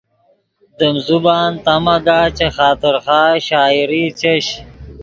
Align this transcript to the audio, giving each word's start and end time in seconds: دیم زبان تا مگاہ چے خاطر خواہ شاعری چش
دیم 0.77 0.95
زبان 1.07 1.51
تا 1.65 1.73
مگاہ 1.85 2.27
چے 2.37 2.47
خاطر 2.55 2.95
خواہ 3.03 3.35
شاعری 3.47 4.03
چش 4.19 4.45